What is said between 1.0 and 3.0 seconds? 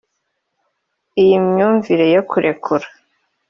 iyi myumvire yo kurekura.